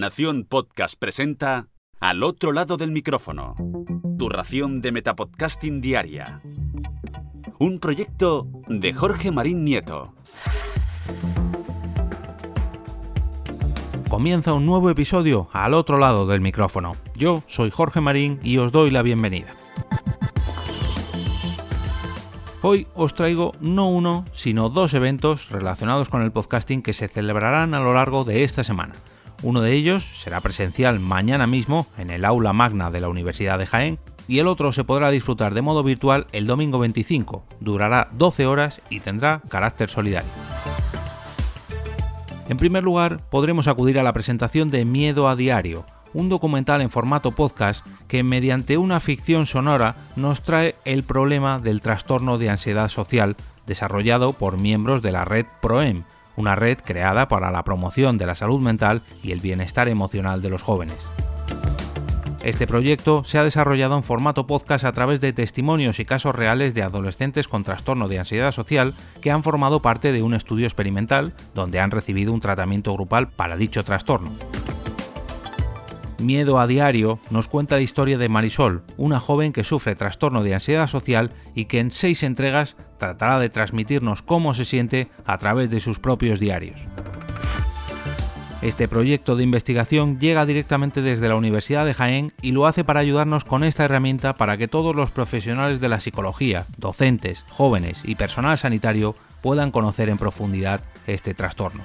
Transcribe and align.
Nación 0.00 0.46
Podcast 0.48 0.98
presenta 0.98 1.68
Al 2.00 2.22
otro 2.22 2.52
lado 2.52 2.78
del 2.78 2.90
micrófono. 2.90 3.54
Tu 4.18 4.30
ración 4.30 4.80
de 4.80 4.92
Metapodcasting 4.92 5.82
Diaria. 5.82 6.40
Un 7.58 7.78
proyecto 7.80 8.48
de 8.66 8.94
Jorge 8.94 9.30
Marín 9.30 9.62
Nieto. 9.62 10.14
Comienza 14.08 14.54
un 14.54 14.64
nuevo 14.64 14.88
episodio 14.88 15.50
al 15.52 15.74
otro 15.74 15.98
lado 15.98 16.26
del 16.26 16.40
micrófono. 16.40 16.96
Yo 17.14 17.42
soy 17.46 17.70
Jorge 17.70 18.00
Marín 18.00 18.40
y 18.42 18.56
os 18.56 18.72
doy 18.72 18.90
la 18.90 19.02
bienvenida. 19.02 19.54
Hoy 22.62 22.86
os 22.94 23.14
traigo 23.14 23.52
no 23.60 23.90
uno, 23.90 24.24
sino 24.32 24.70
dos 24.70 24.94
eventos 24.94 25.50
relacionados 25.50 26.08
con 26.08 26.22
el 26.22 26.32
podcasting 26.32 26.80
que 26.80 26.94
se 26.94 27.08
celebrarán 27.08 27.74
a 27.74 27.80
lo 27.80 27.92
largo 27.92 28.24
de 28.24 28.44
esta 28.44 28.64
semana. 28.64 28.94
Uno 29.42 29.62
de 29.62 29.72
ellos 29.72 30.04
será 30.04 30.40
presencial 30.40 31.00
mañana 31.00 31.46
mismo 31.46 31.86
en 31.96 32.10
el 32.10 32.26
aula 32.26 32.52
magna 32.52 32.90
de 32.90 33.00
la 33.00 33.08
Universidad 33.08 33.58
de 33.58 33.66
Jaén 33.66 33.98
y 34.28 34.38
el 34.38 34.46
otro 34.46 34.72
se 34.72 34.84
podrá 34.84 35.10
disfrutar 35.10 35.54
de 35.54 35.62
modo 35.62 35.82
virtual 35.82 36.26
el 36.32 36.46
domingo 36.46 36.78
25. 36.78 37.44
Durará 37.58 38.08
12 38.12 38.46
horas 38.46 38.82
y 38.90 39.00
tendrá 39.00 39.40
carácter 39.48 39.88
solidario. 39.88 40.30
En 42.50 42.58
primer 42.58 42.84
lugar, 42.84 43.20
podremos 43.30 43.66
acudir 43.66 43.98
a 43.98 44.02
la 44.02 44.12
presentación 44.12 44.70
de 44.70 44.84
Miedo 44.84 45.28
a 45.28 45.36
Diario, 45.36 45.86
un 46.12 46.28
documental 46.28 46.82
en 46.82 46.90
formato 46.90 47.30
podcast 47.30 47.86
que 48.08 48.22
mediante 48.22 48.76
una 48.76 49.00
ficción 49.00 49.46
sonora 49.46 49.96
nos 50.16 50.42
trae 50.42 50.76
el 50.84 51.02
problema 51.02 51.60
del 51.60 51.80
trastorno 51.80 52.36
de 52.36 52.50
ansiedad 52.50 52.88
social 52.88 53.36
desarrollado 53.66 54.34
por 54.34 54.58
miembros 54.58 55.00
de 55.00 55.12
la 55.12 55.24
red 55.24 55.46
PROEM, 55.62 56.04
una 56.40 56.56
red 56.56 56.78
creada 56.78 57.28
para 57.28 57.52
la 57.52 57.62
promoción 57.62 58.18
de 58.18 58.26
la 58.26 58.34
salud 58.34 58.60
mental 58.60 59.02
y 59.22 59.30
el 59.30 59.40
bienestar 59.40 59.88
emocional 59.88 60.42
de 60.42 60.50
los 60.50 60.62
jóvenes. 60.62 60.96
Este 62.42 62.66
proyecto 62.66 63.22
se 63.22 63.36
ha 63.36 63.44
desarrollado 63.44 63.96
en 63.98 64.02
formato 64.02 64.46
podcast 64.46 64.86
a 64.86 64.92
través 64.92 65.20
de 65.20 65.34
testimonios 65.34 66.00
y 66.00 66.06
casos 66.06 66.34
reales 66.34 66.72
de 66.72 66.82
adolescentes 66.82 67.48
con 67.48 67.64
trastorno 67.64 68.08
de 68.08 68.18
ansiedad 68.18 68.50
social 68.52 68.94
que 69.20 69.30
han 69.30 69.42
formado 69.42 69.82
parte 69.82 70.10
de 70.10 70.22
un 70.22 70.32
estudio 70.32 70.66
experimental 70.66 71.34
donde 71.54 71.80
han 71.80 71.90
recibido 71.90 72.32
un 72.32 72.40
tratamiento 72.40 72.94
grupal 72.94 73.28
para 73.28 73.58
dicho 73.58 73.84
trastorno. 73.84 74.32
Miedo 76.20 76.60
a 76.60 76.66
Diario 76.66 77.18
nos 77.30 77.48
cuenta 77.48 77.76
la 77.76 77.82
historia 77.82 78.18
de 78.18 78.28
Marisol, 78.28 78.82
una 78.98 79.20
joven 79.20 79.52
que 79.52 79.64
sufre 79.64 79.94
trastorno 79.96 80.42
de 80.42 80.54
ansiedad 80.54 80.86
social 80.86 81.30
y 81.54 81.64
que 81.64 81.80
en 81.80 81.92
seis 81.92 82.22
entregas 82.22 82.76
tratará 82.98 83.38
de 83.38 83.48
transmitirnos 83.48 84.20
cómo 84.20 84.52
se 84.52 84.66
siente 84.66 85.08
a 85.24 85.38
través 85.38 85.70
de 85.70 85.80
sus 85.80 85.98
propios 85.98 86.38
diarios. 86.38 86.80
Este 88.60 88.88
proyecto 88.88 89.36
de 89.36 89.44
investigación 89.44 90.20
llega 90.20 90.44
directamente 90.44 91.00
desde 91.00 91.28
la 91.28 91.36
Universidad 91.36 91.86
de 91.86 91.94
Jaén 91.94 92.32
y 92.42 92.52
lo 92.52 92.66
hace 92.66 92.84
para 92.84 93.00
ayudarnos 93.00 93.46
con 93.46 93.64
esta 93.64 93.86
herramienta 93.86 94.36
para 94.36 94.58
que 94.58 94.68
todos 94.68 94.94
los 94.94 95.10
profesionales 95.10 95.80
de 95.80 95.88
la 95.88 96.00
psicología, 96.00 96.66
docentes, 96.76 97.42
jóvenes 97.48 98.02
y 98.04 98.16
personal 98.16 98.58
sanitario 98.58 99.16
puedan 99.40 99.70
conocer 99.70 100.10
en 100.10 100.18
profundidad 100.18 100.82
este 101.06 101.32
trastorno. 101.32 101.82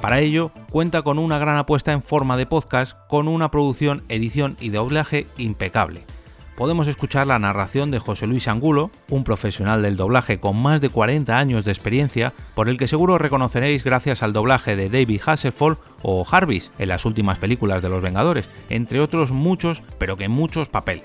Para 0.00 0.20
ello, 0.20 0.50
cuenta 0.70 1.02
con 1.02 1.18
una 1.18 1.38
gran 1.38 1.58
apuesta 1.58 1.92
en 1.92 2.02
forma 2.02 2.38
de 2.38 2.46
podcast, 2.46 2.96
con 3.06 3.28
una 3.28 3.50
producción, 3.50 4.02
edición 4.08 4.56
y 4.58 4.70
doblaje 4.70 5.26
impecable. 5.36 6.04
Podemos 6.56 6.88
escuchar 6.88 7.26
la 7.26 7.38
narración 7.38 7.90
de 7.90 7.98
José 7.98 8.26
Luis 8.26 8.48
Angulo, 8.48 8.90
un 9.10 9.24
profesional 9.24 9.82
del 9.82 9.98
doblaje 9.98 10.38
con 10.38 10.60
más 10.60 10.80
de 10.80 10.88
40 10.88 11.36
años 11.36 11.64
de 11.64 11.72
experiencia, 11.72 12.32
por 12.54 12.70
el 12.70 12.78
que 12.78 12.88
seguro 12.88 13.18
reconoceréis 13.18 13.84
gracias 13.84 14.22
al 14.22 14.32
doblaje 14.32 14.74
de 14.74 14.88
David 14.88 15.20
Hasselhoff 15.24 15.78
o 16.02 16.24
Jarvis 16.24 16.70
en 16.78 16.88
las 16.88 17.04
últimas 17.04 17.38
películas 17.38 17.82
de 17.82 17.90
Los 17.90 18.02
Vengadores, 18.02 18.48
entre 18.70 19.00
otros 19.00 19.30
muchos, 19.30 19.82
pero 19.98 20.16
que 20.16 20.28
muchos 20.28 20.68
papeles. 20.68 21.04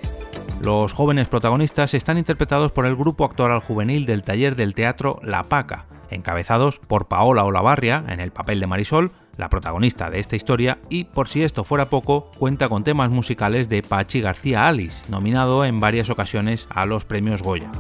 Los 0.62 0.94
jóvenes 0.94 1.28
protagonistas 1.28 1.94
están 1.94 2.18
interpretados 2.18 2.72
por 2.72 2.86
el 2.86 2.96
grupo 2.96 3.26
actoral 3.26 3.60
juvenil 3.60 4.06
del 4.06 4.24
taller 4.24 4.56
del 4.56 4.74
teatro 4.74 5.20
La 5.22 5.44
Paca, 5.44 5.86
encabezados 6.10 6.80
por 6.80 7.08
Paola 7.08 7.44
Olavarria 7.44 8.04
en 8.08 8.20
el 8.20 8.32
papel 8.32 8.60
de 8.60 8.68
Marisol, 8.68 9.12
la 9.38 9.50
protagonista 9.50 10.10
de 10.10 10.20
esta 10.20 10.36
historia, 10.36 10.80
y 10.90 11.06
por 11.06 11.28
si 11.28 11.44
esto 11.44 11.64
fuera 11.64 11.90
poco, 11.90 12.32
cuenta 12.38 12.70
con 12.70 12.84
temas 12.84 13.10
musicales 13.10 13.70
de 13.70 13.84
Pachi 13.84 14.22
García 14.22 14.68
Alice, 14.68 14.98
nominado 15.10 15.66
en 15.66 15.80
varias 15.80 16.10
ocasiones 16.10 16.68
a 16.70 16.86
los 16.86 17.06
premios 17.06 17.42
Goya. 17.42 17.72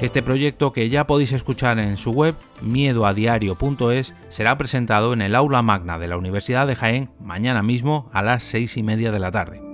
Este 0.00 0.22
proyecto 0.22 0.72
que 0.72 0.88
ya 0.88 1.06
podéis 1.06 1.32
escuchar 1.32 1.78
en 1.78 1.96
su 1.96 2.10
web, 2.10 2.34
miedoadiario.es, 2.60 4.14
será 4.30 4.58
presentado 4.58 5.12
en 5.12 5.22
el 5.22 5.34
aula 5.34 5.62
magna 5.62 5.98
de 5.98 6.08
la 6.08 6.16
Universidad 6.16 6.66
de 6.66 6.74
Jaén 6.74 7.10
mañana 7.20 7.62
mismo 7.62 8.10
a 8.12 8.22
las 8.22 8.42
seis 8.42 8.76
y 8.76 8.82
media 8.82 9.12
de 9.12 9.20
la 9.20 9.30
tarde. 9.30 9.71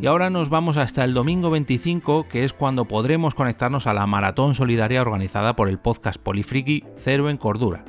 Y 0.00 0.06
ahora 0.06 0.30
nos 0.30 0.48
vamos 0.48 0.76
hasta 0.76 1.02
el 1.02 1.12
domingo 1.12 1.50
25, 1.50 2.28
que 2.28 2.44
es 2.44 2.52
cuando 2.52 2.84
podremos 2.84 3.34
conectarnos 3.34 3.88
a 3.88 3.94
la 3.94 4.06
maratón 4.06 4.54
solidaria 4.54 5.02
organizada 5.02 5.56
por 5.56 5.68
el 5.68 5.80
podcast 5.80 6.20
Polifriki 6.20 6.84
Cero 6.96 7.28
en 7.30 7.36
Cordura. 7.36 7.84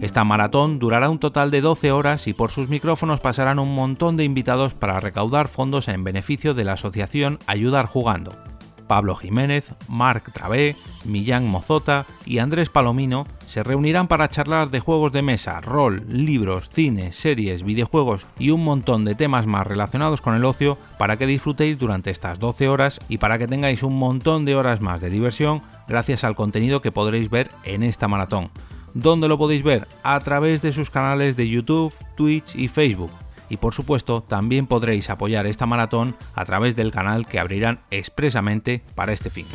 Esta 0.00 0.22
maratón 0.22 0.78
durará 0.78 1.10
un 1.10 1.18
total 1.18 1.50
de 1.50 1.62
12 1.62 1.90
horas 1.90 2.28
y 2.28 2.32
por 2.32 2.52
sus 2.52 2.68
micrófonos 2.68 3.18
pasarán 3.18 3.58
un 3.58 3.74
montón 3.74 4.16
de 4.16 4.22
invitados 4.22 4.72
para 4.74 5.00
recaudar 5.00 5.48
fondos 5.48 5.88
en 5.88 6.04
beneficio 6.04 6.54
de 6.54 6.62
la 6.62 6.74
asociación 6.74 7.40
Ayudar 7.48 7.86
Jugando. 7.86 8.32
Pablo 8.86 9.16
Jiménez, 9.16 9.74
Marc 9.88 10.32
Travé, 10.32 10.76
Millán 11.04 11.46
Mozota 11.46 12.06
y 12.24 12.38
Andrés 12.38 12.70
Palomino 12.70 13.26
se 13.50 13.64
reunirán 13.64 14.06
para 14.06 14.28
charlar 14.28 14.70
de 14.70 14.78
juegos 14.78 15.10
de 15.10 15.22
mesa, 15.22 15.60
rol, 15.60 16.04
libros, 16.08 16.70
cine, 16.72 17.12
series, 17.12 17.64
videojuegos 17.64 18.28
y 18.38 18.50
un 18.50 18.62
montón 18.62 19.04
de 19.04 19.16
temas 19.16 19.44
más 19.44 19.66
relacionados 19.66 20.20
con 20.20 20.36
el 20.36 20.44
ocio 20.44 20.78
para 20.98 21.16
que 21.16 21.26
disfrutéis 21.26 21.76
durante 21.76 22.12
estas 22.12 22.38
12 22.38 22.68
horas 22.68 23.00
y 23.08 23.18
para 23.18 23.38
que 23.38 23.48
tengáis 23.48 23.82
un 23.82 23.98
montón 23.98 24.44
de 24.44 24.54
horas 24.54 24.80
más 24.80 25.00
de 25.00 25.10
diversión 25.10 25.62
gracias 25.88 26.22
al 26.22 26.36
contenido 26.36 26.80
que 26.80 26.92
podréis 26.92 27.28
ver 27.28 27.50
en 27.64 27.82
esta 27.82 28.06
maratón. 28.06 28.52
¿Dónde 28.94 29.26
lo 29.26 29.36
podéis 29.36 29.64
ver? 29.64 29.88
A 30.04 30.20
través 30.20 30.62
de 30.62 30.72
sus 30.72 30.88
canales 30.88 31.34
de 31.36 31.48
YouTube, 31.48 31.92
Twitch 32.16 32.54
y 32.54 32.68
Facebook 32.68 33.10
y 33.48 33.56
por 33.56 33.74
supuesto 33.74 34.22
también 34.22 34.68
podréis 34.68 35.10
apoyar 35.10 35.46
esta 35.46 35.66
maratón 35.66 36.14
a 36.36 36.44
través 36.44 36.76
del 36.76 36.92
canal 36.92 37.26
que 37.26 37.40
abrirán 37.40 37.80
expresamente 37.90 38.84
para 38.94 39.12
este 39.12 39.28
fin. 39.28 39.46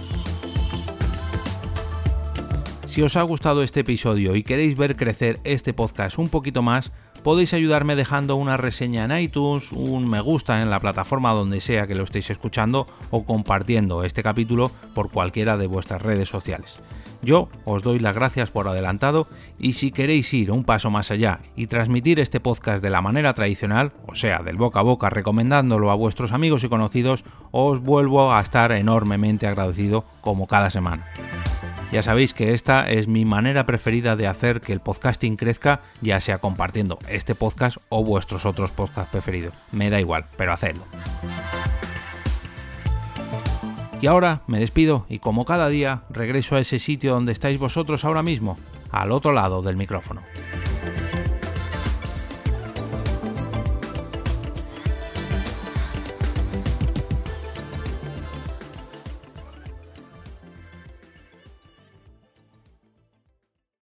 Si 2.96 3.02
os 3.02 3.18
ha 3.18 3.24
gustado 3.24 3.62
este 3.62 3.82
episodio 3.82 4.38
y 4.38 4.44
queréis 4.44 4.78
ver 4.78 4.96
crecer 4.96 5.42
este 5.44 5.74
podcast 5.74 6.18
un 6.18 6.30
poquito 6.30 6.62
más, 6.62 6.94
podéis 7.26 7.54
ayudarme 7.54 7.98
dejando 7.98 8.38
una 8.38 8.56
reseña 8.56 9.04
en 9.04 9.20
iTunes, 9.20 9.74
un 9.74 10.10
me 10.10 10.22
gusta 10.22 10.62
en 10.62 10.70
la 10.70 10.80
plataforma 10.80 11.34
donde 11.34 11.60
sea 11.60 11.88
que 11.88 11.96
lo 11.96 12.06
estéis 12.06 12.30
escuchando 12.30 12.88
o 13.12 13.26
compartiendo 13.26 14.06
este 14.06 14.24
capítulo 14.24 14.72
por 14.94 15.12
cualquiera 15.12 15.58
de 15.58 15.68
vuestras 15.68 16.04
redes 16.04 16.30
sociales. 16.30 16.78
Yo 17.22 17.50
os 17.66 17.84
doy 17.84 18.00
las 18.00 18.16
gracias 18.16 18.50
por 18.50 18.66
adelantado 18.70 19.28
y 19.60 19.74
si 19.74 19.92
queréis 19.92 20.34
ir 20.34 20.50
un 20.50 20.64
paso 20.64 20.90
más 20.90 21.12
allá 21.12 21.42
y 21.58 21.68
transmitir 21.68 22.22
este 22.22 22.40
podcast 22.40 22.82
de 22.82 22.92
la 22.92 23.02
manera 23.02 23.34
tradicional, 23.34 23.92
o 24.08 24.16
sea, 24.16 24.40
del 24.40 24.56
boca 24.56 24.80
a 24.80 24.84
boca 24.84 25.10
recomendándolo 25.10 25.92
a 25.92 25.96
vuestros 25.96 26.32
amigos 26.32 26.64
y 26.64 26.70
conocidos, 26.70 27.26
os 27.52 27.82
vuelvo 27.82 28.34
a 28.34 28.40
estar 28.40 28.72
enormemente 28.72 29.48
agradecido 29.48 30.06
como 30.22 30.48
cada 30.48 30.70
semana. 30.70 31.04
Ya 31.92 32.04
sabéis 32.04 32.34
que 32.34 32.54
esta 32.54 32.90
es 32.90 33.08
mi 33.08 33.26
manera 33.26 33.66
preferida 33.66 34.16
de 34.16 34.28
hacer 34.28 34.60
que 34.60 34.74
el 34.74 34.82
podcasting 34.82 35.38
crezca, 35.38 35.82
ya 36.02 36.20
sea 36.20 36.40
compartiendo 36.40 37.00
este 37.08 37.36
podcast 37.36 37.78
o 37.90 38.04
vuestros 38.04 38.46
otros 38.46 38.72
podcasts 38.72 39.12
preferidos. 39.12 39.54
Me 39.72 39.90
da 39.90 40.00
igual, 40.00 40.26
pero 40.36 40.52
hacedlo. 40.52 40.84
Y 44.02 44.08
ahora 44.08 44.42
me 44.48 44.60
despido 44.60 45.06
y 45.10 45.20
como 45.20 45.46
cada 45.46 45.70
día 45.70 46.04
regreso 46.10 46.56
a 46.56 46.60
ese 46.60 46.80
sitio 46.80 47.14
donde 47.14 47.32
estáis 47.32 47.60
vosotros 47.60 48.04
ahora 48.04 48.24
mismo, 48.24 48.58
al 48.92 49.12
otro 49.12 49.32
lado 49.32 49.62
del 49.62 49.78
micrófono. 49.78 50.22